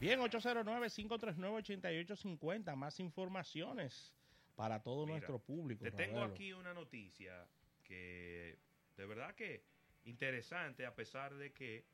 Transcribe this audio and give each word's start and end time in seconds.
Bien, 0.00 0.18
809-539-8850. 0.20 2.74
Más 2.74 2.98
informaciones 3.00 4.14
para 4.56 4.82
todo 4.82 5.04
Mira, 5.04 5.18
nuestro 5.18 5.38
público. 5.38 5.84
Te 5.84 5.92
tengo 5.92 6.20
Ravelo. 6.20 6.34
aquí 6.34 6.52
una 6.52 6.74
noticia 6.74 7.46
que 7.84 8.58
de 8.96 9.06
verdad 9.06 9.34
que 9.34 9.62
interesante 10.04 10.86
a 10.86 10.94
pesar 10.94 11.34
de 11.34 11.52
que 11.52 11.84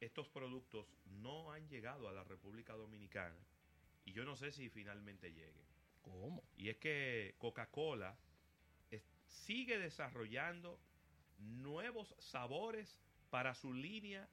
estos 0.00 0.28
productos 0.28 0.86
no 1.06 1.52
han 1.52 1.68
llegado 1.68 2.08
a 2.08 2.12
la 2.12 2.24
República 2.24 2.74
Dominicana 2.74 3.38
y 4.04 4.12
yo 4.12 4.24
no 4.24 4.36
sé 4.36 4.52
si 4.52 4.68
finalmente 4.68 5.32
lleguen. 5.32 5.64
¿Cómo? 6.02 6.42
Y 6.56 6.68
es 6.68 6.76
que 6.76 7.34
Coca-Cola 7.38 8.16
sigue 9.26 9.78
desarrollando 9.78 10.78
nuevos 11.38 12.14
sabores 12.18 13.00
para 13.30 13.54
su 13.54 13.72
línea 13.72 14.28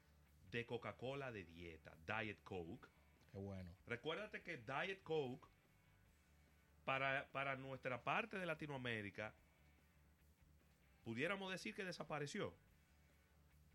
de 0.50 0.66
Coca-Cola 0.66 1.32
de 1.32 1.44
dieta, 1.44 1.96
Diet 2.06 2.42
Coke. 2.42 2.86
Qué 3.32 3.38
bueno. 3.38 3.70
Recuérdate 3.86 4.42
que 4.42 4.58
Diet 4.58 5.02
Coke, 5.02 5.46
para, 6.84 7.28
para 7.32 7.56
nuestra 7.56 8.02
parte 8.02 8.38
de 8.38 8.46
Latinoamérica, 8.46 9.34
pudiéramos 11.04 11.50
decir 11.50 11.74
que 11.74 11.84
desapareció. 11.84 12.52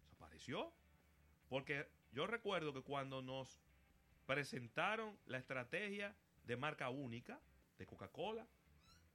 ¿Desapareció? 0.03 0.73
Porque 1.49 1.87
yo 2.11 2.27
recuerdo 2.27 2.73
que 2.73 2.81
cuando 2.81 3.21
nos 3.21 3.61
presentaron 4.25 5.17
la 5.25 5.37
estrategia 5.37 6.15
de 6.45 6.57
marca 6.57 6.89
única 6.89 7.39
de 7.77 7.85
Coca-Cola, 7.85 8.47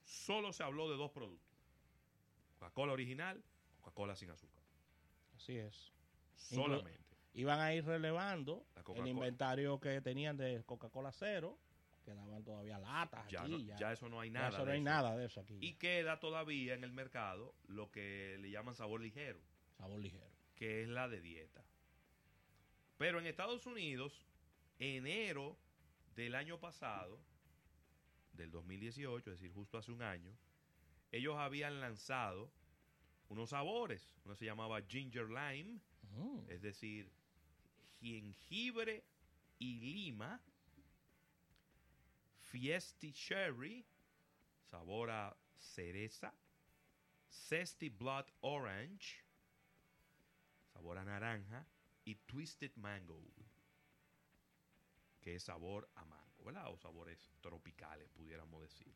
solo 0.05 0.53
se 0.53 0.62
habló 0.62 0.91
de 0.91 0.97
dos 0.97 1.11
productos. 1.11 1.51
Coca-Cola 2.59 2.93
original, 2.93 3.43
Coca-Cola 3.81 4.17
sin 4.17 4.31
azúcar. 4.31 4.62
Así 5.34 5.57
es. 5.57 5.93
Solamente. 6.37 7.09
Iban 7.34 7.61
a 7.61 7.73
ir 7.75 7.84
relevando 7.84 8.66
el 8.97 9.07
inventario 9.07 9.79
que 9.81 10.00
tenían 10.00 10.36
de 10.36 10.62
Coca-Cola 10.64 11.12
cero. 11.12 11.59
Quedaban 12.05 12.42
todavía 12.42 12.78
latas 12.78 13.28
Ya, 13.31 13.42
aquí. 13.42 13.50
no- 13.53 13.59
ya, 13.59 13.77
ya 13.77 13.92
eso 13.92 14.09
no 14.09 14.19
hay 14.20 14.31
Ya 14.31 14.41
nada. 14.41 14.48
eso 14.48 14.64
no 14.64 14.70
hay 14.73 14.78
eso. 14.78 14.84
nada 14.84 15.17
de 15.17 15.27
eso 15.27 15.41
aquí. 15.41 15.58
Y 15.61 15.73
ya. 15.73 15.78
queda 15.78 16.19
todavía 16.19 16.75
en 16.75 16.83
el 16.83 16.92
mercado 16.92 17.55
lo 17.69 17.91
que 17.92 18.36
le 18.41 18.51
llaman 18.51 18.75
sabor 18.75 19.01
ligero, 19.01 19.39
Sabor 19.77 20.01
ligero. 20.01 20.27
que 20.56 20.83
es 20.83 20.89
la 20.89 21.08
de 21.08 21.20
dieta. 21.20 21.62
Pero 22.98 23.20
en 23.20 23.27
Estados 23.27 23.64
Unidos, 23.67 24.27
enero 24.78 25.56
del 26.17 26.34
año 26.34 26.58
pasado, 26.58 27.20
del 28.33 28.51
2018, 28.51 29.31
es 29.33 29.39
decir, 29.41 29.53
justo 29.55 29.78
hace 29.78 29.92
un 29.92 30.03
año, 30.03 30.34
ellos 31.12 31.36
habían 31.36 31.81
lanzado 31.81 32.51
unos 33.28 33.51
sabores. 33.51 34.17
Uno 34.25 34.34
se 34.34 34.45
llamaba 34.47 34.81
Ginger 34.83 35.28
Lime, 35.28 35.81
Mm. 36.17 36.41
es 36.48 36.61
decir, 36.62 37.11
jengibre 38.01 39.05
y 39.59 39.81
lima. 39.81 40.41
Fiesti 42.41 43.12
Cherry, 43.12 43.84
sabor 44.70 45.11
a 45.11 45.37
cereza. 45.59 46.34
Zesty 47.31 47.91
Blood 47.91 48.27
Orange, 48.41 49.25
sabor 50.73 50.98
a 50.98 51.05
naranja. 51.05 51.67
Y 52.03 52.15
Twisted 52.15 52.73
Mango, 52.77 53.23
que 55.20 55.35
es 55.35 55.45
sabor 55.45 55.89
a 55.95 56.05
mango, 56.07 56.45
¿verdad? 56.45 56.73
O 56.73 56.77
sabores 56.79 57.31
tropicales, 57.41 58.09
pudiéramos 58.09 58.62
decir. 58.62 58.92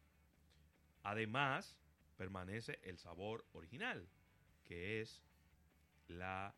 Además, 1.03 1.77
permanece 2.17 2.81
el 2.83 2.99
sabor 2.99 3.45
original, 3.53 4.09
que 4.65 5.03
es 5.03 5.23
la 6.09 6.55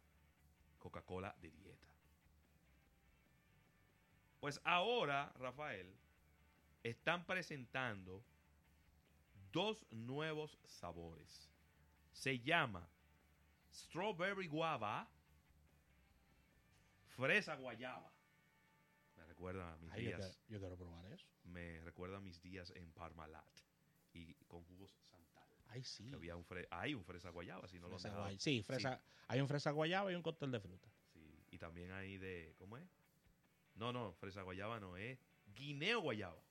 Coca-Cola 0.79 1.35
de 1.41 1.51
dieta. 1.51 1.96
Pues 4.47 4.61
ahora, 4.63 5.33
Rafael, 5.41 5.93
están 6.85 7.27
presentando 7.27 8.23
dos 9.51 9.85
nuevos 9.91 10.57
sabores. 10.65 11.51
Se 12.13 12.39
llama 12.39 12.89
Strawberry 13.75 14.47
Guava, 14.47 15.09
Fresa 17.17 17.57
Guayaba. 17.57 18.13
Me 19.17 19.25
recuerda 19.25 19.73
a 19.73 19.77
mis 19.79 19.91
Ay, 19.93 20.05
yo, 20.05 20.09
días, 20.11 20.21
quiero, 20.47 20.49
yo 20.49 20.61
quiero 20.61 20.77
probar 20.77 21.13
eso. 21.13 21.27
me 21.43 21.81
recuerda 21.81 22.19
a 22.19 22.21
mis 22.21 22.41
días 22.41 22.71
en 22.77 22.93
Parmalat 22.93 23.45
y 24.13 24.33
con 24.47 24.63
jugos 24.63 24.93
Santal. 25.11 25.49
Ay, 25.67 25.83
sí. 25.83 26.09
Había 26.15 26.37
un 26.37 26.45
fre- 26.47 26.69
hay 26.71 26.95
un 26.95 27.05
fresa 27.05 27.31
guayaba, 27.31 27.67
si 27.67 27.81
no 27.81 27.89
lo 27.89 27.95
Fresa 27.99 28.09
han 28.11 28.15
dejado. 28.15 28.31
guay- 28.31 28.39
Sí, 28.39 28.63
fresa, 28.63 29.03
hay 29.27 29.41
un 29.41 29.49
fresa 29.49 29.73
guayaba 29.73 30.13
y 30.13 30.15
un 30.15 30.23
cóctel 30.23 30.53
de 30.53 30.61
fruta. 30.61 30.89
Sí, 31.13 31.45
y 31.51 31.59
también 31.59 31.91
hay 31.91 32.17
de, 32.19 32.55
¿cómo 32.59 32.77
es? 32.77 32.89
No, 33.77 33.93
no, 33.93 34.13
fresa 34.15 34.43
guayaba 34.43 34.81
no 34.81 34.97
es 34.97 35.19
guineo 35.55 36.01
guayaba. 36.01 36.43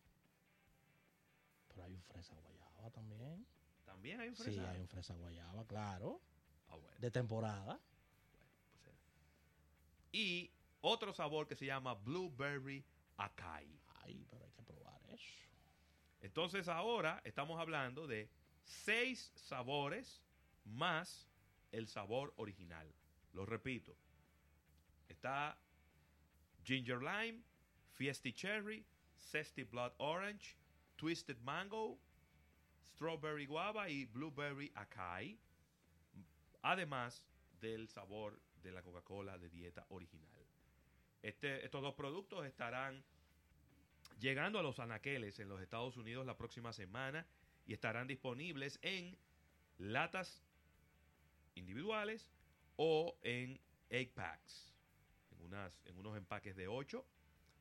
Pero 1.68 1.84
hay 1.84 1.94
un 1.94 2.03
fresa 2.03 2.36
guayaba 2.36 2.90
también. 2.91 3.46
También 3.84 4.19
hay 4.22 4.30
un 4.30 4.36
fresa. 4.36 4.52
Sí, 4.52 4.59
hay 4.59 4.80
un 4.80 4.88
fresa 4.88 5.16
guayaba, 5.16 5.66
claro. 5.66 6.22
Ah, 6.69 6.75
bueno, 6.75 6.97
De 7.00 7.12
temporada. 7.12 7.80
pues 8.72 8.86
era. 8.86 8.97
Y 10.12 10.52
otro 10.81 11.13
sabor 11.13 11.47
que 11.47 11.56
se 11.56 11.66
llama 11.66 11.94
blueberry 11.96 12.86
acai. 13.18 13.68
Ay, 14.03 14.25
pero 14.30 14.46
hay 14.46 14.52
que 14.52 14.63
probar 14.63 15.02
eso. 15.09 15.25
Entonces 16.22 16.68
ahora 16.68 17.22
estamos 17.24 17.59
hablando 17.59 18.07
de 18.07 18.30
seis 18.63 19.31
sabores 19.36 20.22
más 20.63 21.28
el 21.72 21.88
sabor 21.88 22.34
original. 22.38 22.92
Lo 23.34 23.46
repito. 23.46 23.96
Está 25.07 25.57
Ginger 26.66 27.00
Lime, 27.00 27.44
Fiesti 27.94 28.34
Cherry, 28.34 28.84
Zesty 29.20 29.64
Blood 29.64 29.94
Orange, 30.00 30.58
Twisted 30.98 31.38
Mango, 31.42 31.98
Strawberry 32.84 33.46
Guava 33.46 33.90
y 33.90 34.06
Blueberry 34.06 34.72
Acai. 34.75 35.38
Además 36.62 37.24
del 37.62 37.88
sabor 37.88 38.40
de 38.64 38.72
la 38.72 38.81
Coca-Cola 38.81 39.38
de 39.38 39.50
dieta 39.50 39.86
original. 39.90 40.30
Este- 41.22 41.64
estos 41.64 41.81
dos 41.81 41.94
productos 41.96 42.46
estarán 42.46 43.04
llegando 44.20 44.59
a 44.59 44.64
los 44.64 44.80
anaqueles 44.80 45.40
en 45.40 45.50
los 45.50 45.62
Estados 45.62 45.98
Unidos 45.98 46.25
la 46.25 46.38
próxima 46.38 46.74
semana 46.74 47.25
y 47.68 47.74
estarán 47.74 48.08
disponibles 48.08 48.80
en 48.81 49.18
latas 49.78 50.42
individuales 51.56 52.31
o 52.78 53.18
en 53.24 53.59
8 53.92 54.12
packs, 54.16 54.75
unas, 55.45 55.81
en 55.85 55.97
unos 55.97 56.17
empaques 56.17 56.56
de 56.56 56.67
8, 56.67 57.06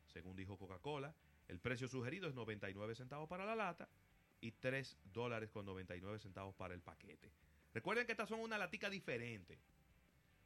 según 0.07 0.35
dijo 0.35 0.57
Coca-Cola. 0.57 1.15
El 1.47 1.59
precio 1.59 1.87
sugerido 1.87 2.27
es 2.27 2.35
99 2.35 2.95
centavos 2.95 3.29
para 3.29 3.45
la 3.45 3.55
lata 3.55 3.87
y 4.41 4.51
3 4.51 4.97
dólares 5.05 5.51
con 5.51 5.65
99 5.65 6.19
centavos 6.19 6.55
para 6.55 6.73
el 6.73 6.81
paquete. 6.81 7.31
Recuerden 7.73 8.05
que 8.05 8.13
estas 8.13 8.29
son 8.29 8.39
una 8.39 8.57
latica 8.57 8.89
diferente. 8.89 9.59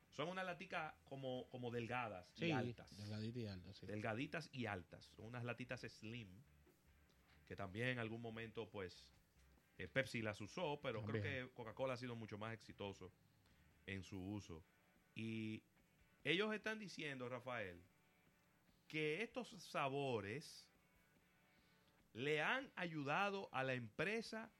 Son 0.09 0.27
una 0.27 0.44
latica 0.44 0.95
como, 1.05 1.47
como 1.50 1.72
delgadas 1.72 2.33
y 2.41 2.51
altas 2.51 2.97
delgadita 2.97 3.39
y 3.39 3.45
alta, 3.47 3.73
sí. 3.73 3.85
delgaditas 3.85 4.50
y 4.51 4.66
altas. 4.66 5.06
Son 5.16 5.25
unas 5.25 5.44
latitas 5.44 5.81
slim 5.81 6.27
que 7.45 7.56
también 7.56 7.89
en 7.89 8.00
algún 8.00 8.21
momento, 8.21 8.69
pues, 8.69 9.03
eh, 9.77 9.88
Pepsi 9.88 10.21
las 10.21 10.39
usó, 10.41 10.79
pero 10.81 11.03
creo 11.03 11.21
que 11.21 11.50
Coca-Cola 11.53 11.94
ha 11.94 11.97
sido 11.97 12.16
mucho 12.16 12.38
más 12.38 12.53
exitoso 12.53 13.11
en 13.85 14.03
su 14.03 14.19
uso. 14.19 14.63
Y 15.16 15.63
ellos 16.24 16.53
están 16.53 16.80
diciendo, 16.80 17.30
Rafael, 17.30 17.81
que 18.88 19.22
estos 19.22 19.47
sabores 19.72 20.66
le 22.13 22.41
han 22.41 22.72
ayudado 22.75 23.50
a 23.52 23.63
la 23.63 23.74
empresa 23.74 24.52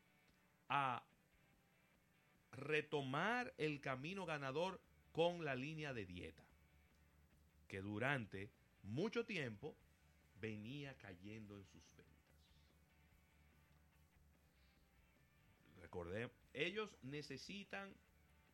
a 0.68 1.04
retomar 2.52 3.54
el 3.58 3.82
camino 3.82 4.26
ganador 4.26 4.82
con 5.12 5.44
la 5.44 5.56
línea 5.56 5.94
de 5.94 6.06
dieta 6.06 6.44
que 7.70 7.82
durante 7.82 8.52
mucho 8.84 9.26
tiempo 9.26 9.78
venía 10.42 10.98
cayendo 10.98 11.58
en 11.58 11.66
sus 11.66 11.84
ventas. 11.96 12.10
Recordemos, 15.80 16.36
ellos 16.54 16.90
necesitan 17.04 17.94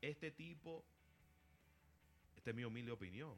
este 0.01 0.31
tipo, 0.31 0.85
esta 2.45 2.51
es 2.51 2.57
mi 2.57 2.63
humilde 2.63 2.91
opinión, 2.91 3.35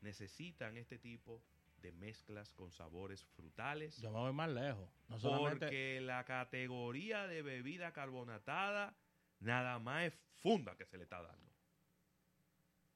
necesitan 0.00 0.78
este 0.78 0.96
tipo 0.98 1.42
de 1.82 1.92
mezclas 1.92 2.50
con 2.54 2.72
sabores 2.72 3.22
frutales. 3.22 3.98
Yo 3.98 4.10
me 4.10 4.18
voy 4.18 4.32
más 4.32 4.48
lejos. 4.48 4.88
No 5.08 5.18
solamente, 5.18 5.66
Porque 5.66 6.00
la 6.00 6.24
categoría 6.24 7.26
de 7.26 7.42
bebida 7.42 7.92
carbonatada 7.92 8.96
nada 9.40 9.78
más 9.80 10.04
es 10.04 10.14
funda 10.40 10.74
que 10.78 10.86
se 10.86 10.96
le 10.96 11.02
está 11.02 11.20
dando. 11.20 11.52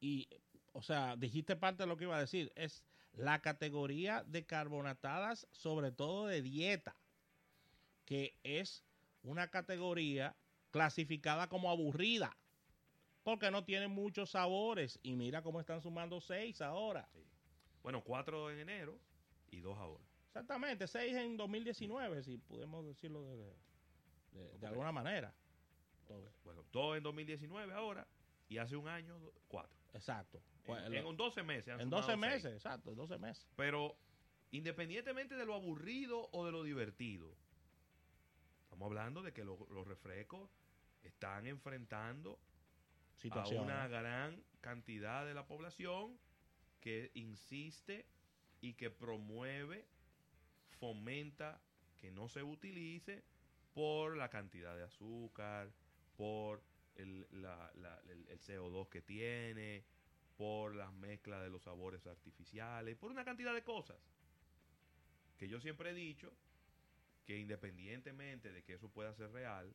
y, 0.00 0.26
o 0.72 0.80
sea, 0.80 1.16
dijiste 1.16 1.54
parte 1.54 1.82
de 1.82 1.86
lo 1.86 1.98
que 1.98 2.04
iba 2.04 2.16
a 2.16 2.20
decir. 2.20 2.50
Es 2.56 2.82
la 3.12 3.42
categoría 3.42 4.24
de 4.24 4.46
carbonatadas, 4.46 5.46
sobre 5.50 5.92
todo 5.92 6.28
de 6.28 6.40
dieta, 6.40 6.96
que 8.06 8.38
es 8.42 8.86
una 9.22 9.48
categoría 9.48 10.34
clasificada 10.70 11.50
como 11.50 11.70
aburrida, 11.70 12.34
porque 13.30 13.50
no 13.50 13.64
tiene 13.64 13.88
muchos 13.88 14.30
sabores. 14.30 14.98
Y 15.02 15.14
mira 15.16 15.42
cómo 15.42 15.60
están 15.60 15.80
sumando 15.80 16.20
seis 16.20 16.60
ahora. 16.60 17.08
Bueno, 17.82 18.02
cuatro 18.02 18.50
en 18.50 18.58
enero 18.58 18.98
y 19.50 19.60
dos 19.60 19.76
ahora. 19.78 20.04
Exactamente, 20.28 20.86
seis 20.86 21.14
en 21.16 21.36
2019, 21.36 22.22
si 22.22 22.36
podemos 22.38 22.84
decirlo 22.86 23.24
de, 23.24 23.36
de- 23.36 23.54
de- 24.32 24.58
de 24.58 24.66
alguna 24.66 24.92
manera. 24.92 25.34
Todo. 26.06 26.30
Bueno, 26.44 26.64
dos 26.72 26.96
en 26.96 27.02
2019 27.02 27.72
ahora 27.72 28.06
y 28.48 28.58
hace 28.58 28.76
un 28.76 28.86
año, 28.88 29.16
cuatro. 29.48 29.76
Exacto. 29.94 30.40
Pues, 30.64 30.84
En, 30.84 30.92
lo- 30.92 31.10
en 31.10 31.16
12 31.16 31.42
meses. 31.42 31.68
han 31.68 31.80
en 31.80 31.86
sumado 31.86 32.02
12 32.06 32.12
seis. 32.12 32.32
meses, 32.32 32.52
exacto, 32.54 32.94
12 32.94 33.18
meses. 33.18 33.46
Pero 33.56 33.96
independientemente 34.52 35.34
de 35.36 35.46
lo 35.46 35.54
aburrido 35.54 36.28
o 36.32 36.44
de 36.46 36.52
lo 36.52 36.62
divertido, 36.62 37.32
estamos 38.64 38.86
hablando 38.86 39.22
de 39.22 39.32
que 39.32 39.44
lo- 39.44 39.66
los 39.70 39.86
refrescos 39.86 40.48
están 41.02 41.46
enfrentando 41.46 42.38
a 43.20 43.44
Situación. 43.44 43.64
una 43.64 43.86
gran 43.88 44.42
cantidad 44.60 45.26
de 45.26 45.34
la 45.34 45.46
población 45.46 46.18
que 46.80 47.10
insiste 47.14 48.06
y 48.60 48.74
que 48.74 48.90
promueve, 48.90 49.86
fomenta 50.78 51.60
que 51.96 52.10
no 52.10 52.28
se 52.28 52.42
utilice 52.42 53.22
por 53.74 54.16
la 54.16 54.28
cantidad 54.30 54.74
de 54.76 54.82
azúcar, 54.84 55.70
por 56.16 56.62
el, 56.96 57.26
la- 57.42 57.70
la- 57.76 58.00
el- 58.08 58.26
el 58.28 58.40
CO2 58.40 58.88
que 58.88 59.02
tiene, 59.02 59.84
por 60.36 60.74
las 60.74 60.92
mezclas 60.94 61.42
de 61.42 61.50
los 61.50 61.62
sabores 61.62 62.06
artificiales, 62.06 62.96
por 62.96 63.10
una 63.10 63.24
cantidad 63.24 63.54
de 63.54 63.62
cosas. 63.62 63.98
Que 65.36 65.48
yo 65.48 65.60
siempre 65.60 65.90
he 65.90 65.94
dicho 65.94 66.32
que 67.26 67.38
independientemente 67.38 68.50
de 68.52 68.62
que 68.62 68.74
eso 68.74 68.88
pueda 68.90 69.14
ser 69.14 69.30
real, 69.30 69.74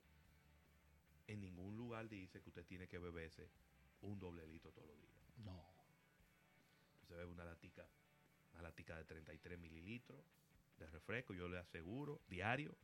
en 1.28 1.42
ningún 1.42 1.76
lugar 1.76 2.08
dice 2.10 2.42
que 2.42 2.50
usted 2.50 2.66
tiene 2.66 2.88
que 2.88 3.00
beberse 3.00 3.50
un 4.02 4.20
doble 4.20 4.46
litro 4.46 4.72
todos 4.72 4.88
los 4.88 5.00
días. 5.02 5.16
No. 5.38 5.66
Usted 6.94 7.08
se 7.08 7.16
bebe 7.16 7.32
una 7.32 7.46
latica, 7.46 7.88
una 8.54 8.64
latica 8.64 8.96
de 8.98 9.06
33 9.06 9.60
mililitros 9.60 10.24
de 10.78 10.88
refresco, 10.88 11.34
yo 11.34 11.48
le 11.48 11.58
aseguro, 11.58 12.22
diario, 12.28 12.76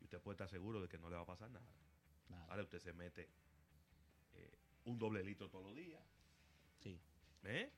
y 0.00 0.04
usted 0.04 0.20
puede 0.20 0.34
estar 0.34 0.48
seguro 0.48 0.80
de 0.80 0.88
que 0.88 0.98
no 0.98 1.10
le 1.10 1.16
va 1.16 1.22
a 1.22 1.26
pasar 1.26 1.50
nada. 1.50 1.66
Nada. 2.28 2.46
Ahora 2.46 2.62
usted 2.62 2.78
se 2.78 2.92
mete 2.92 3.28
eh, 4.34 4.58
un 4.84 4.98
doble 4.98 5.22
litro 5.22 5.48
todos 5.50 5.64
los 5.64 5.74
días. 5.74 6.02
Sí. 6.78 7.00
¿eh? 7.44 7.70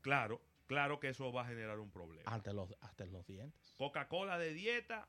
Claro, 0.00 0.40
claro 0.66 0.98
que 0.98 1.10
eso 1.10 1.32
va 1.32 1.42
a 1.42 1.46
generar 1.46 1.78
un 1.78 1.90
problema. 1.90 2.30
Hasta 2.30 2.52
los, 2.52 2.74
hasta 2.80 3.04
los 3.06 3.26
dientes. 3.26 3.74
Coca-Cola 3.76 4.38
de 4.38 4.52
dieta, 4.54 5.08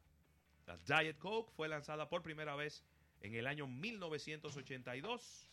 la 0.65 0.77
Diet 0.77 1.17
Coke, 1.17 1.51
fue 1.55 1.69
lanzada 1.69 2.09
por 2.09 2.21
primera 2.21 2.55
vez 2.55 2.83
en 3.21 3.35
el 3.35 3.47
año 3.47 3.67
1982 3.67 5.49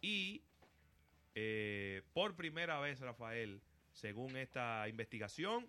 y 0.00 0.42
eh, 1.34 2.02
por 2.12 2.36
primera 2.36 2.78
vez, 2.78 3.00
Rafael, 3.00 3.60
según 3.92 4.36
esta 4.36 4.88
investigación 4.88 5.68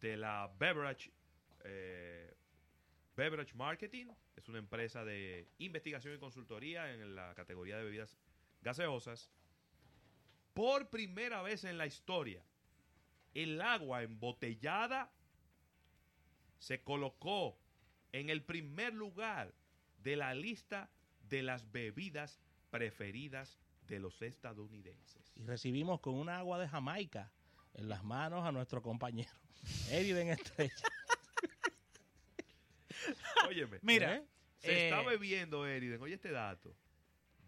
de 0.00 0.16
la 0.16 0.52
Beverage, 0.58 1.10
eh, 1.64 2.34
Beverage 3.16 3.54
Marketing, 3.54 4.06
es 4.36 4.48
una 4.48 4.58
empresa 4.58 5.04
de 5.04 5.48
investigación 5.58 6.14
y 6.14 6.18
consultoría 6.18 6.92
en 6.92 7.14
la 7.14 7.34
categoría 7.34 7.78
de 7.78 7.84
bebidas 7.84 8.18
gaseosas, 8.62 9.30
por 10.52 10.88
primera 10.90 11.42
vez 11.42 11.64
en 11.64 11.78
la 11.78 11.86
historia, 11.86 12.44
el 13.34 13.60
agua 13.60 14.02
embotellada 14.02 15.10
se 16.58 16.82
colocó 16.82 17.58
en 18.12 18.30
el 18.30 18.42
primer 18.42 18.94
lugar 18.94 19.52
de 20.04 20.16
la 20.16 20.34
lista 20.34 20.90
de 21.28 21.42
las 21.42 21.72
bebidas 21.72 22.38
preferidas 22.70 23.58
de 23.88 23.98
los 23.98 24.20
estadounidenses. 24.22 25.32
Y 25.34 25.44
recibimos 25.44 26.00
con 26.00 26.14
una 26.14 26.38
agua 26.38 26.58
de 26.58 26.68
Jamaica 26.68 27.32
en 27.72 27.88
las 27.88 28.04
manos 28.04 28.46
a 28.46 28.52
nuestro 28.52 28.82
compañero 28.82 29.32
Eriden 29.90 30.28
Estrella. 30.28 30.74
Óyeme, 33.48 33.78
Mira, 33.82 34.16
¿Eh? 34.16 34.26
se 34.58 34.72
eh, 34.72 34.88
está 34.88 35.02
bebiendo, 35.02 35.66
Eriden, 35.66 36.00
oye 36.00 36.14
este 36.14 36.30
dato, 36.30 36.74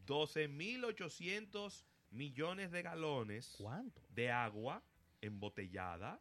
12.800 0.07 1.85
millones 2.11 2.71
de 2.71 2.83
galones 2.83 3.55
¿Cuánto? 3.59 4.01
de 4.11 4.31
agua 4.31 4.83
embotellada. 5.21 6.21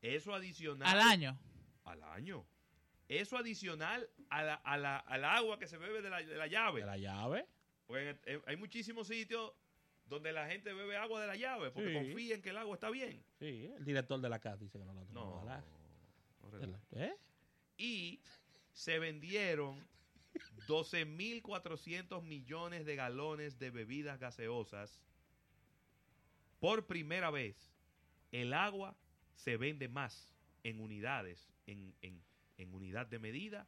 Eso 0.00 0.34
adicional 0.34 0.88
al 0.88 1.00
año. 1.00 1.38
al 1.84 2.02
año. 2.02 2.44
Eso 3.08 3.36
adicional 3.36 4.08
a 4.30 4.42
la- 4.42 4.54
a 4.54 4.76
la- 4.78 4.98
al 4.98 5.24
agua 5.24 5.58
que 5.58 5.66
se 5.66 5.76
bebe 5.76 6.00
de 6.02 6.10
la, 6.10 6.18
de 6.22 6.36
la 6.36 6.46
llave. 6.46 6.80
¿De 6.80 6.86
la 6.86 6.96
llave? 6.98 7.46
En- 7.88 8.18
en- 8.24 8.42
hay 8.46 8.56
muchísimos 8.56 9.06
sitios 9.08 9.52
donde 10.06 10.32
la 10.32 10.46
gente 10.48 10.72
bebe 10.72 10.96
agua 10.96 11.20
de 11.20 11.26
la 11.26 11.36
llave 11.36 11.70
porque 11.70 11.88
Sí. 11.88 11.94
confía 11.94 12.34
en 12.34 12.42
que 12.42 12.50
el 12.50 12.56
agua 12.56 12.74
está 12.74 12.90
bien. 12.90 13.22
Sí, 13.38 13.70
el 13.76 13.84
director 13.84 14.20
de 14.20 14.28
la 14.28 14.38
casa 14.38 14.56
dice 14.56 14.78
que 14.78 14.84
no 14.84 14.94
la 14.94 15.04
No. 15.12 15.40
¿verdad? 15.44 15.64
no 16.42 16.50
relajes. 16.50 16.86
¿Eh? 16.92 17.16
Y 17.76 18.20
se 18.72 18.98
vendieron 18.98 19.86
12.400 20.66 22.22
millones 22.22 22.84
de 22.86 22.96
galones 22.96 23.58
de 23.58 23.70
bebidas 23.70 24.18
gaseosas. 24.18 25.00
Por 26.60 26.86
primera 26.86 27.30
vez, 27.30 27.56
el 28.30 28.52
agua 28.54 28.96
se 29.34 29.56
vende 29.56 29.88
más 29.88 30.32
en 30.62 30.80
unidades, 30.80 31.50
en, 31.66 31.94
en- 32.02 32.22
en 32.56 32.72
unidad 32.74 33.06
de 33.06 33.18
medida, 33.18 33.66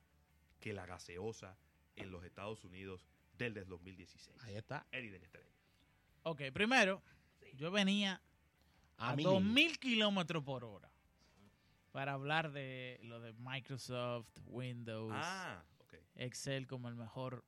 que 0.60 0.72
la 0.72 0.86
gaseosa 0.86 1.56
en 1.96 2.10
los 2.10 2.24
Estados 2.24 2.64
Unidos 2.64 3.06
desde 3.36 3.60
el 3.60 3.68
2016. 3.68 4.42
Ahí 4.44 4.56
está. 4.56 4.86
Eriden 4.92 5.22
Estrella. 5.22 5.50
Ok, 6.22 6.42
primero, 6.52 7.02
yo 7.54 7.70
venía 7.70 8.20
A, 8.96 9.10
a 9.10 9.16
mí 9.16 9.22
2000 9.24 9.78
kilómetros 9.78 10.42
por 10.44 10.64
hora 10.64 10.90
para 11.92 12.12
hablar 12.14 12.50
de 12.52 12.98
lo 13.02 13.20
de 13.20 13.32
Microsoft, 13.34 14.28
Windows, 14.46 15.12
Ah. 15.14 15.62
Excel 16.16 16.66
como 16.66 16.88
el 16.88 16.94
mejor 16.96 17.44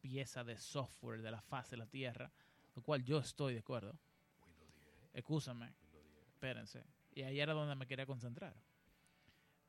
pieza 0.00 0.42
de 0.44 0.56
software 0.58 1.22
de 1.22 1.30
la 1.30 1.40
faz 1.42 1.70
de 1.70 1.76
la 1.78 1.86
Tierra, 1.86 2.30
lo 2.74 2.82
cual 2.82 3.02
yo 3.04 3.18
estoy 3.18 3.54
de 3.54 3.60
acuerdo. 3.60 3.98
Windows 4.46 4.74
10, 4.74 5.10
Escúchame, 5.14 5.66
Windows 5.66 6.12
10. 6.12 6.26
espérense. 6.28 6.84
Y 7.14 7.22
ahí 7.22 7.40
era 7.40 7.52
donde 7.54 7.74
me 7.76 7.86
quería 7.86 8.04
concentrar. 8.06 8.54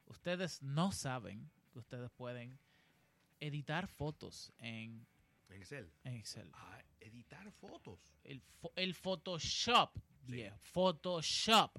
Ustedes 0.05 0.61
no 0.61 0.91
saben 0.91 1.49
que 1.71 1.79
ustedes 1.79 2.09
pueden 2.11 2.57
editar 3.39 3.87
fotos 3.87 4.51
en, 4.59 5.05
En 5.49 5.55
Excel. 5.57 5.91
en 6.03 6.13
Excel. 6.15 6.49
Ah, 6.53 6.81
editar 6.99 7.51
fotos. 7.51 7.99
El, 8.23 8.41
fo- 8.41 8.71
el 8.75 8.93
Photoshop, 8.93 9.91
viejo, 10.23 10.57
Photoshop 10.61 11.77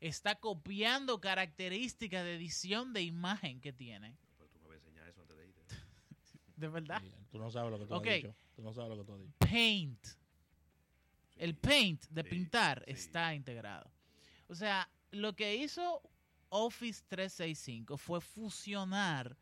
está 0.00 0.36
copiando 0.36 1.20
características 1.20 2.24
de 2.24 2.36
edición 2.36 2.92
de 2.92 3.02
imagen 3.02 3.60
que 3.60 3.72
tiene. 3.72 4.16
Pero 4.38 4.48
tú 4.50 4.58
me 4.60 4.66
vas 4.68 4.74
a 4.74 4.78
enseñar 4.78 5.08
eso 5.08 5.20
antes 5.22 5.36
de 5.36 5.46
irte. 5.46 5.62
De 6.56 6.68
verdad. 6.68 7.00
Sí, 7.02 7.12
tú 7.30 7.38
no 7.38 7.50
sabes 7.50 7.70
lo 7.72 7.78
que 7.78 7.86
tú 7.86 7.94
Ok. 7.94 8.06
has 8.06 8.14
dicho. 8.14 8.34
Tú 8.56 8.62
no 8.62 8.72
sabes 8.72 8.90
lo 8.90 8.96
que 8.96 9.04
tú 9.04 9.12
has 9.14 9.20
dicho. 9.20 9.34
Paint. 9.38 10.06
El 11.36 11.54
paint 11.56 12.04
de 12.08 12.22
Sí, 12.22 12.28
pintar 12.28 12.82
sí. 12.86 12.92
está 12.92 13.32
integrado. 13.34 13.90
O 14.48 14.54
sea, 14.54 14.88
lo 15.12 15.36
que 15.36 15.54
hizo 15.56 16.02
Office 16.50 17.02
365 17.08 17.96
fue 17.96 18.20
fusionar 18.20 19.36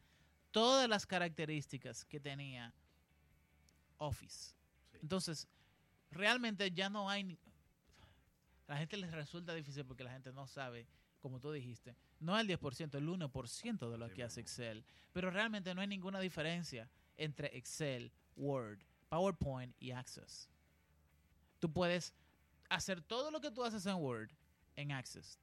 todas 0.51 0.89
las 0.89 1.07
características 1.07 2.05
que 2.05 2.19
tenía 2.21 2.73
Office. 3.99 4.55
Sí. 4.93 4.99
Entonces, 5.03 5.47
realmente 6.11 6.71
ya 6.71 6.89
no 6.89 7.09
hay... 7.09 7.25
ni- 7.25 7.39
A 8.69 8.73
la 8.73 8.79
gente 8.79 8.97
les 8.97 9.11
resulta 9.13 9.55
difícil 9.55 9.85
porque 9.85 10.05
la 10.05 10.11
gente 10.13 10.33
no 10.33 10.47
sabe, 10.47 10.87
como 11.21 11.41
tú 11.41 11.53
dijiste, 11.53 11.95
no 12.21 12.39
el 12.39 12.49
10%, 12.49 12.95
el 12.97 13.09
1% 13.09 13.91
de 13.91 13.99
lo 13.99 14.09
Sí 14.09 14.15
que 14.15 14.25
hace. 14.25 14.41
Excel. 14.41 14.85
Pero 15.13 15.31
realmente 15.31 15.75
no 15.75 15.81
hay 15.81 15.87
ninguna 15.87 16.21
diferencia 16.21 16.89
entre 17.17 17.57
Excel, 17.57 18.11
Word, 18.37 18.79
PowerPoint 19.09 19.75
y 19.81 19.93
Access. 19.93 20.49
Tú 21.61 21.73
puedes 21.73 22.13
hacer 22.69 23.01
todo 23.01 23.31
lo 23.31 23.41
que 23.41 23.51
tú 23.51 23.65
haces 23.65 23.87
en 23.87 23.95
Word 23.97 24.31
en 24.75 24.93
Access. 24.93 25.39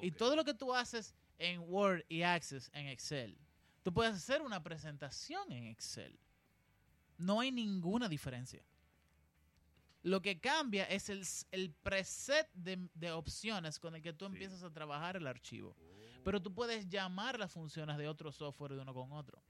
Y 0.00 0.10
todo 0.10 0.34
lo 0.36 0.44
que 0.44 0.54
tú 0.54 0.74
haces 0.74 1.14
en 1.38 1.60
Word 1.60 2.04
y 2.08 2.22
Access 2.22 2.70
en 2.72 2.86
Excel. 2.88 3.36
Tú 3.82 3.92
puedes 3.92 4.14
hacer 4.14 4.42
una 4.42 4.62
presentación 4.62 5.50
en 5.52 5.66
Excel. 5.66 6.18
No 7.18 7.40
hay 7.40 7.50
ninguna 7.52 8.08
diferencia. 8.08 8.62
Lo 10.02 10.20
que 10.20 10.40
cambia 10.40 10.84
es 10.84 11.08
el, 11.08 11.24
el 11.52 11.70
preset 11.70 12.48
de, 12.54 12.88
de 12.94 13.12
opciones 13.12 13.78
con 13.78 13.94
el 13.94 14.02
que 14.02 14.12
tú 14.12 14.26
Sí. 14.26 14.32
empiezas 14.32 14.62
a 14.64 14.72
trabajar 14.72 15.16
el 15.16 15.26
archivo. 15.26 15.76
Oh. 15.78 16.22
Pero 16.24 16.40
tú 16.42 16.52
puedes 16.52 16.88
llamar 16.88 17.38
las 17.38 17.52
funciones 17.52 17.96
de 17.98 18.08
otro 18.08 18.32
software 18.32 18.72
de 18.74 18.80
uno 18.82 18.94
con 18.94 19.12
otro. 19.12 19.40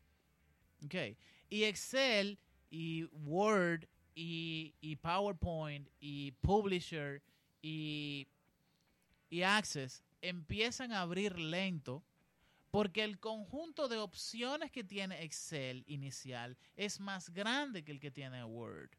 Ok. 0.84 0.94
Y 1.48 1.64
Excel 1.64 2.38
y 2.70 3.04
Word 3.12 3.86
y, 4.14 4.74
y 4.80 4.96
PowerPoint 4.96 5.88
y 6.00 6.32
Publisher 6.32 7.22
y, 7.62 8.26
y 9.30 9.42
Access 9.42 10.02
empiezan 10.22 10.92
a 10.92 11.02
abrir 11.02 11.38
lento 11.38 12.02
porque 12.70 13.04
el 13.04 13.18
conjunto 13.18 13.86
de 13.88 13.98
opciones 13.98 14.70
que 14.70 14.82
tiene 14.82 15.22
Excel 15.22 15.84
inicial 15.86 16.56
es 16.74 17.00
más 17.00 17.28
grande 17.28 17.84
que 17.84 17.92
el 17.92 18.00
que 18.00 18.10
tiene 18.10 18.42
Word. 18.44 18.90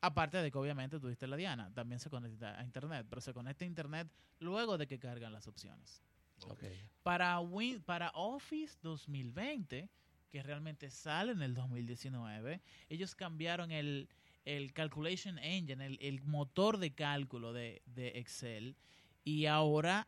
Aparte 0.00 0.38
de 0.38 0.50
que 0.50 0.58
obviamente 0.58 0.98
tuviste 0.98 1.26
la 1.28 1.36
Diana, 1.36 1.72
también 1.74 2.00
se 2.00 2.10
conecta 2.10 2.58
a 2.58 2.64
Internet, 2.64 3.06
pero 3.08 3.20
se 3.20 3.32
conecta 3.32 3.64
a 3.64 3.68
Internet 3.68 4.08
luego 4.40 4.78
de 4.78 4.86
que 4.86 4.98
cargan 4.98 5.32
las 5.32 5.46
opciones. 5.46 6.02
Ok. 6.44 6.64
Para, 7.02 7.38
Win 7.40 7.82
para 7.82 8.10
Office 8.14 8.76
2020, 8.82 9.88
que 10.30 10.42
realmente 10.42 10.90
sale 10.90 11.32
en 11.32 11.42
el 11.42 11.54
2019, 11.54 12.60
ellos 12.88 13.14
cambiaron 13.14 13.70
el, 13.70 14.08
el 14.56 14.72
Calculation 14.72 15.38
Engine, 15.38 15.84
el, 16.00 16.22
motor 16.22 16.78
de 16.78 16.94
cálculo 16.94 17.52
de, 17.52 17.82
de 17.86 18.08
Excel, 18.18 18.76
y 19.24 19.44
ahora 19.46 20.06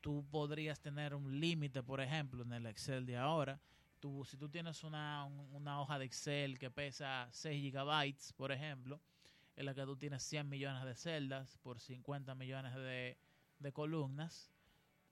tú 0.00 0.24
podrías 0.30 0.80
tener 0.80 1.14
un 1.14 1.38
límite, 1.40 1.82
por 1.82 2.00
ejemplo, 2.00 2.42
en 2.42 2.52
el 2.52 2.66
Excel 2.66 3.06
de 3.06 3.16
ahora. 3.16 3.60
Tú, 4.00 4.24
si 4.24 4.36
tú 4.36 4.48
tienes 4.48 4.82
una, 4.82 5.24
un- 5.26 5.54
una 5.54 5.80
hoja 5.80 5.96
de 5.98 6.06
Excel 6.06 6.58
que 6.58 6.70
pesa 6.72 7.28
6 7.30 7.60
gigabytes, 7.62 8.32
por 8.32 8.50
ejemplo, 8.50 9.00
en 9.54 9.66
la 9.66 9.74
que 9.74 9.84
tú 9.84 9.96
tienes 9.96 10.24
100 10.24 10.48
millones 10.48 10.84
de 10.84 10.96
celdas 10.96 11.56
por 11.58 11.78
50 11.78 12.34
millones 12.34 12.74
de, 12.74 13.16
de 13.60 13.72
columnas, 13.72 14.50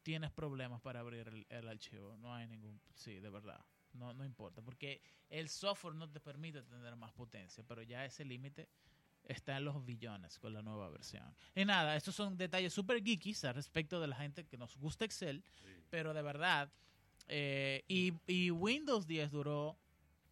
tienes 0.02 0.32
problemas 0.32 0.80
para 0.80 1.00
abrir 1.00 1.28
el, 1.28 1.46
el 1.50 1.68
archivo. 1.68 2.16
No 2.16 2.34
hay 2.34 2.48
ningún... 2.48 2.80
Sí, 2.96 3.20
de 3.20 3.30
verdad. 3.30 3.60
No, 3.92 4.12
no 4.14 4.24
importa. 4.24 4.62
Porque 4.62 5.00
el 5.28 5.48
software 5.48 5.94
no 5.94 6.08
te 6.08 6.20
permite 6.20 6.62
tener 6.62 6.94
más 6.96 7.12
potencia, 7.12 7.64
pero 7.66 7.82
ya 7.82 8.04
ese 8.04 8.24
límite 8.24 8.68
está 9.24 9.56
en 9.56 9.64
los 9.64 9.84
billones 9.84 10.38
con 10.38 10.52
la 10.54 10.62
nueva 10.62 10.88
versión. 10.88 11.34
Y 11.54 11.64
nada, 11.64 11.94
estos 11.96 12.14
son 12.14 12.36
detalles 12.36 12.72
super 12.72 13.02
geekies 13.02 13.44
al 13.44 13.54
respecto 13.54 14.00
de 14.00 14.06
la 14.08 14.16
gente 14.16 14.44
que 14.46 14.56
nos 14.56 14.76
gusta 14.76 15.04
Excel, 15.04 15.44
Sí. 15.62 15.68
pero 15.90 16.14
de 16.14 16.22
verdad. 16.22 16.72
eh, 17.32 17.84
y, 17.86 18.12
y 18.26 18.50
Windows 18.50 19.06
10 19.06 19.30
duró 19.30 19.78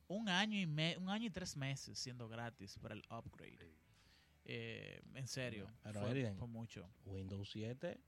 un 0.08 0.28
año 0.28 0.58
y 0.58 0.66
me- 0.66 0.96
un 0.98 1.08
año 1.10 1.26
y 1.26 1.30
tres 1.30 1.56
meses 1.56 1.96
siendo 1.98 2.28
gratis 2.28 2.76
para 2.78 2.94
el 2.94 3.04
upgrade. 3.10 3.56
Sí. 3.58 3.74
Eh, 4.46 5.00
en 5.14 5.28
serio, 5.28 5.70
Pero, 5.84 6.00
fue, 6.00 6.10
Eriden, 6.10 6.36
fue 6.36 6.48
mucho. 6.48 6.90
Windows 7.04 7.50
7 7.50 8.00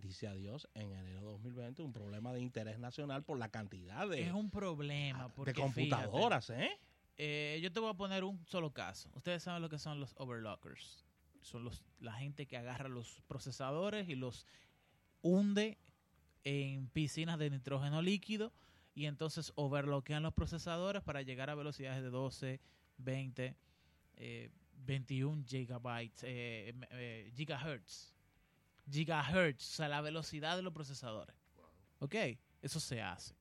dice 0.00 0.28
adiós 0.28 0.68
en 0.74 0.92
enero 0.92 1.20
de 1.20 1.26
2020, 1.26 1.82
un 1.82 1.92
problema 1.92 2.32
de 2.32 2.40
interés 2.40 2.78
nacional 2.78 3.24
por 3.24 3.38
la 3.38 3.50
cantidad 3.50 4.08
de, 4.08 4.22
Es 4.22 4.32
un 4.32 4.50
problema 4.50 5.24
ah, 5.24 5.32
porque 5.34 5.52
de 5.52 5.60
computadoras, 5.60 6.50
¿eh? 6.50 6.54
fíjate, 6.54 6.80
eh, 7.18 7.60
yo 7.62 7.72
te 7.72 7.80
voy 7.80 7.90
a 7.90 7.94
poner 7.94 8.24
un 8.24 8.44
solo 8.46 8.72
caso. 8.72 9.10
Ustedes 9.14 9.42
saben 9.42 9.62
lo 9.62 9.68
que 9.68 9.78
son 9.78 9.98
los 10.00 10.14
overlockers. 10.18 11.04
Son 11.42 11.64
los 11.64 11.84
la 12.00 12.12
gente 12.12 12.46
que 12.46 12.56
agarra 12.56 12.88
los 12.88 13.22
procesadores 13.26 14.08
y 14.08 14.14
los 14.14 14.46
hunde 15.22 15.78
en 16.44 16.88
piscinas 16.88 17.38
de 17.38 17.50
nitrógeno 17.50 18.02
líquido 18.02 18.52
y 18.94 19.06
entonces 19.06 19.52
overlockean 19.54 20.22
los 20.22 20.34
procesadores 20.34 21.02
para 21.02 21.22
llegar 21.22 21.50
a 21.50 21.54
velocidades 21.54 22.02
de 22.02 22.10
12, 22.10 22.60
20, 22.98 23.56
eh, 24.16 24.50
21 24.72 25.44
gigabytes, 25.46 26.24
eh, 26.24 26.74
eh, 26.90 27.30
gigahertz. 27.34 28.14
Gigahertz, 28.90 29.72
o 29.72 29.76
sea, 29.76 29.88
la 29.88 30.00
velocidad 30.00 30.56
de 30.56 30.62
los 30.62 30.72
procesadores. 30.72 31.34
¿Ok? 32.00 32.14
Eso 32.62 32.80
se 32.80 33.02
hace. 33.02 33.34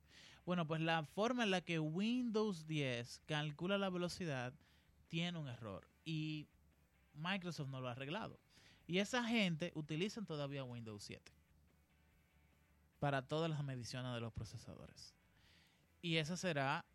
Bueno, 0.45 0.65
pues 0.65 0.81
la 0.81 1.03
forma 1.03 1.43
en 1.43 1.51
la 1.51 1.61
que 1.61 1.79
Windows 1.79 2.65
10 2.67 3.21
calcula 3.25 3.77
la 3.77 3.89
velocidad 3.89 4.53
tiene 5.09 5.37
un 5.37 5.47
error 5.47 5.87
y 6.05 6.47
Microsoft 7.13 7.69
no 7.69 7.81
lo 7.81 7.89
ha 7.89 7.91
arreglado. 7.91 8.39
Y 8.87 8.99
esa 8.99 9.23
gente 9.25 9.71
utilizan 9.75 10.25
todavía 10.25 10.63
Windows 10.63 11.03
7 11.03 11.31
para 12.99 13.21
todas 13.27 13.49
las 13.49 13.63
mediciones 13.63 14.13
de 14.13 14.21
los 14.21 14.33
procesadores. 14.33 15.13
Y 16.01 16.15
ese 16.15 16.37
será, 16.37 16.85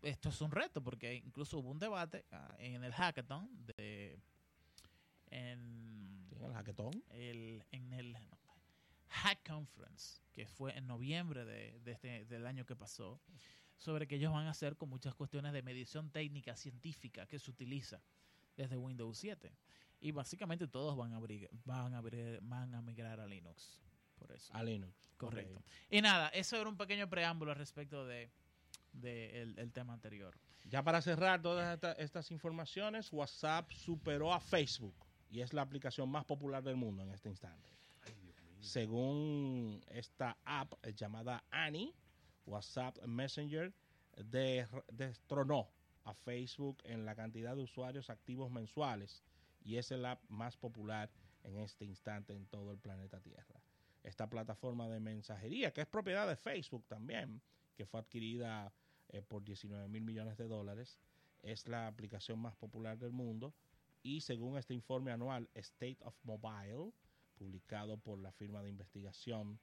esto 0.00 0.30
es 0.30 0.40
un 0.40 0.50
reto 0.50 0.82
porque 0.82 1.14
incluso 1.14 1.58
hubo 1.58 1.70
un 1.70 1.78
debate 1.78 2.24
ah, 2.32 2.54
en 2.58 2.82
el 2.82 2.92
hackathon 2.92 3.48
de 3.76 4.18
En 5.26 6.01
el 6.46 6.54
hackathon. 6.54 7.02
el, 7.10 7.64
en 7.70 7.92
el 7.92 8.16
Hack 9.08 9.46
Conference, 9.48 10.20
que 10.32 10.46
fue 10.46 10.76
en 10.76 10.86
noviembre 10.86 11.44
de, 11.44 11.78
de 11.80 11.92
este, 11.92 12.24
del 12.24 12.46
año 12.46 12.64
que 12.64 12.74
pasó, 12.76 13.20
sobre 13.76 14.06
que 14.06 14.16
ellos 14.16 14.32
van 14.32 14.46
a 14.46 14.50
hacer 14.50 14.76
con 14.76 14.88
muchas 14.88 15.14
cuestiones 15.14 15.52
de 15.52 15.62
medición 15.62 16.10
técnica 16.10 16.56
científica 16.56 17.26
que 17.26 17.38
se 17.38 17.50
utiliza 17.50 18.00
desde 18.56 18.76
Windows 18.76 19.18
7. 19.18 19.52
Y 20.00 20.10
básicamente 20.12 20.66
todos 20.66 20.96
van 20.96 21.12
a, 21.12 21.16
abrir, 21.16 21.48
van 21.64 21.94
a, 21.94 21.98
abrir- 22.00 22.38
van 22.42 22.74
a 22.74 22.82
migrar 22.82 23.20
a 23.20 23.26
Linux. 23.26 23.80
Por 24.18 24.32
eso. 24.32 24.52
A 24.54 24.62
Linux. 24.62 25.10
Correcto. 25.16 25.62
Y 25.90 26.00
nada, 26.00 26.28
eso 26.28 26.56
era 26.56 26.68
un 26.68 26.76
pequeño 26.76 27.08
preámbulo 27.08 27.54
respecto 27.54 28.06
de, 28.06 28.30
de 28.92 29.42
el, 29.42 29.58
el 29.58 29.72
tema 29.72 29.92
anterior. 29.92 30.34
Ya 30.64 30.82
para 30.82 31.02
cerrar 31.02 31.42
todas 31.42 31.74
esta- 31.74 31.92
estas 31.94 32.30
informaciones, 32.30 33.12
WhatsApp 33.12 33.70
superó 33.72 34.32
a 34.32 34.40
Facebook 34.40 34.94
y 35.32 35.40
es 35.40 35.52
la 35.52 35.62
aplicación 35.62 36.08
más 36.10 36.24
popular 36.24 36.62
del 36.62 36.76
mundo 36.76 37.02
en 37.02 37.10
este 37.10 37.28
instante. 37.28 37.68
Ay, 38.04 38.14
Dios 38.22 38.36
mío. 38.42 38.56
Según 38.60 39.82
esta 39.88 40.36
app 40.44 40.74
llamada 40.94 41.42
Annie, 41.50 41.92
WhatsApp 42.46 42.98
Messenger 43.06 43.72
de- 44.16 44.68
destronó 44.92 45.68
a 46.04 46.12
Facebook 46.14 46.78
en 46.84 47.04
la 47.06 47.14
cantidad 47.14 47.56
de 47.56 47.62
usuarios 47.62 48.10
activos 48.10 48.50
mensuales 48.50 49.22
y 49.64 49.76
es 49.76 49.90
el 49.90 50.04
app 50.04 50.20
más 50.28 50.56
popular 50.56 51.10
en 51.44 51.56
este 51.58 51.84
instante 51.84 52.34
en 52.34 52.46
todo 52.46 52.70
el 52.72 52.78
planeta 52.78 53.20
Tierra. 53.20 53.60
Esta 54.02 54.28
plataforma 54.28 54.88
de 54.88 55.00
mensajería, 55.00 55.72
que 55.72 55.80
es 55.80 55.86
propiedad 55.86 56.28
de 56.28 56.36
Facebook 56.36 56.84
también, 56.88 57.40
que 57.76 57.86
fue 57.86 58.00
adquirida 58.00 58.72
eh, 59.08 59.22
por 59.22 59.42
19 59.44 59.88
mil 59.88 60.02
millones 60.02 60.36
de 60.36 60.46
dólares, 60.48 60.98
es 61.42 61.66
la 61.68 61.86
aplicación 61.86 62.38
más 62.38 62.54
popular 62.56 62.98
del 62.98 63.12
mundo 63.12 63.54
y 64.02 64.20
según 64.20 64.58
este 64.58 64.74
informe 64.74 65.12
anual 65.12 65.48
State 65.54 65.98
of 66.02 66.14
Mobile, 66.24 66.92
publicado 67.36 67.98
por 67.98 68.18
la 68.18 68.32
firma 68.32 68.62
de 68.62 68.70
investigación, 68.70 69.58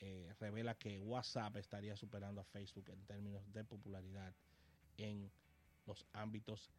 eh, 0.00 0.34
revela 0.40 0.74
que 0.74 1.00
WhatsApp 1.00 1.56
estaría 1.56 1.96
superando 1.96 2.40
a 2.40 2.44
Facebook 2.44 2.88
en 2.90 3.04
términos 3.06 3.42
de 3.52 3.64
popularidad 3.64 4.34
en 4.96 5.30
los 5.86 6.06
ámbitos 6.12 6.70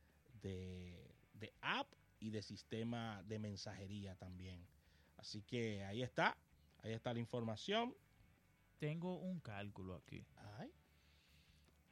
de, 0.42 1.12
de 1.34 1.54
app 1.62 1.88
y 2.20 2.30
de 2.30 2.42
sistema 2.42 3.24
de 3.24 3.40
mensajería 3.40 4.16
también. 4.16 4.66
Así 5.18 5.42
que 5.42 5.84
ahí 5.86 6.02
está, 6.02 6.38
ahí 6.84 6.94
está 6.94 7.14
la 7.14 7.20
información. 7.20 7.96
Tengo 8.80 9.18
un 9.20 9.40
cálculo 9.40 9.96
aquí. 9.96 10.26
Ay, 10.58 10.72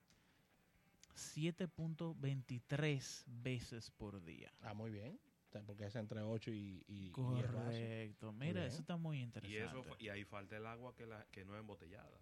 7.23 1.15 3.25
veces 3.43 3.91
por 3.91 4.23
día. 4.25 4.50
Ah, 4.62 4.73
muy 4.75 4.91
bien. 4.91 5.19
Porque 5.67 5.87
es 5.87 5.97
entre 5.97 6.21
8 6.23 6.50
y, 6.53 6.85
y, 6.87 6.95
y 7.07 7.11
10 7.11 7.12
vasos. 7.12 7.53
Correcto. 7.53 8.33
Mira, 8.33 8.65
eso 8.67 8.81
está 8.81 8.97
muy 8.97 9.19
Y, 9.19 9.23
interesante. 9.23 9.65
eso, 9.67 9.83
fa- 9.83 9.97
y 9.99 10.09
ahí 10.09 10.25
falta 10.25 10.57
el 10.57 10.65
agua 10.67 10.95
que, 10.95 11.07
la, 11.07 11.27
que 11.33 11.45
no 11.45 11.55
es 11.55 11.61
embotellada. 11.61 12.21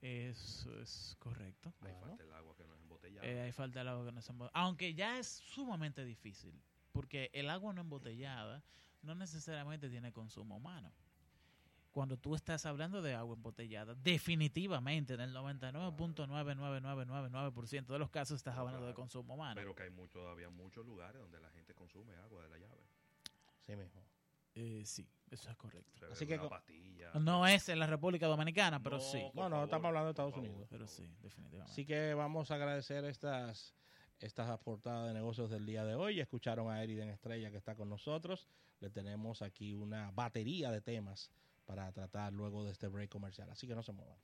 Eso 0.00 0.80
es 0.80 1.16
correcto. 1.18 1.74
Ahí 1.80 1.90
Bueno. 1.92 2.06
falta 2.06 2.22
el 2.24 2.32
agua 2.32 2.54
que 2.56 2.64
no 2.64 2.74
es 2.74 2.80
embotellada. 2.80 3.26
Eh, 3.26 3.40
ahí 3.42 3.52
falta 3.52 3.80
el 3.80 3.88
agua 3.88 4.06
que 4.06 4.12
no 4.12 4.22
se 4.22 4.32
embo- 4.32 4.50
Aunque 4.54 4.94
ya 4.94 5.18
es 5.18 5.26
sumamente 5.26 6.04
difícil, 6.04 6.54
porque 6.92 7.30
el 7.32 7.50
agua 7.50 7.72
no 7.72 7.80
embotellada 7.80 8.62
no 9.02 9.14
necesariamente 9.14 9.88
tiene 9.90 10.12
consumo 10.12 10.56
humano. 10.56 10.92
cuando 11.90 12.16
tú 12.16 12.34
estás 12.36 12.64
hablando 12.66 13.02
de 13.02 13.14
agua 13.14 13.34
embotellada. 13.34 13.94
Definitivamente, 13.96 15.14
en 15.14 15.20
el 15.20 15.34
99.99999% 15.34 17.92
de 17.92 17.98
los 17.98 18.08
casos 18.10 18.36
estás 18.36 18.56
hablando 18.56 18.86
de 18.86 18.94
consumo 18.94 19.34
humano. 19.34 19.54
Pero 19.56 19.74
que 19.74 19.82
hay 19.84 19.90
mucho, 19.90 20.20
todavía 20.20 20.48
muchos 20.48 20.86
lugares 20.86 21.20
donde 21.20 21.40
la 21.40 21.50
gente 21.50 21.74
consume 21.74 22.14
agua 22.16 22.42
de 22.44 22.48
la 22.50 22.58
llave. 22.58 22.82
Sí 23.66 23.74
mismo. 23.74 24.00
Eh, 24.54 24.82
sí, 24.84 25.08
eso 25.30 25.50
es 25.50 25.56
correcto. 25.56 26.06
Así 26.10 26.26
que 26.26 26.34
una 26.34 26.42
co- 26.42 26.48
pastilla. 26.48 27.12
No 27.14 27.46
es 27.46 27.68
en 27.68 27.78
la 27.78 27.86
República 27.86 28.26
Dominicana, 28.26 28.82
pero 28.82 28.96
No, 28.96 29.02
sí. 29.02 29.18
por 29.32 29.34
No, 29.36 29.42
no, 29.44 29.50
favor, 29.56 29.64
estamos 29.64 29.86
hablando 29.86 30.08
de 30.08 30.14
por 30.14 30.24
Estados 30.26 30.34
favor. 30.34 30.48
Unidos. 30.50 30.68
Pero 30.70 30.86
sí, 30.86 31.16
definitivamente. 31.22 31.72
Así 31.72 31.86
que 31.86 32.14
vamos 32.14 32.50
a 32.50 32.54
agradecer 32.56 33.04
estas, 33.04 33.74
estas 34.20 34.48
aportadas 34.50 35.06
de 35.08 35.14
negocios 35.14 35.50
del 35.50 35.64
día 35.66 35.84
de 35.84 35.94
hoy. 35.94 36.16
Ya 36.16 36.22
Escucharon 36.22 36.70
a 36.70 36.82
Eriden 36.82 37.08
Estrella 37.10 37.50
que 37.50 37.56
está 37.56 37.74
con 37.76 37.88
nosotros. 37.88 38.48
Le 38.80 38.90
tenemos 38.90 39.42
aquí 39.42 39.74
una 39.74 40.10
batería 40.12 40.70
de 40.70 40.80
temas 40.80 41.30
para 41.66 41.90
tratar 41.92 42.32
luego 42.32 42.64
de 42.64 42.72
este 42.72 42.88
break 42.88 43.10
comercial. 43.10 43.48
Así 43.50 43.66
que 43.66 43.74
no 43.74 43.82
se 43.82 43.92
muevan. 43.92 44.16